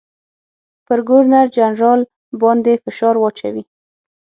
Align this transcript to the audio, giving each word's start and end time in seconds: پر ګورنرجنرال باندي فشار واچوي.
پر 0.85 0.99
ګورنرجنرال 1.07 2.01
باندي 2.41 2.75
فشار 2.83 3.15
واچوي. 3.19 3.63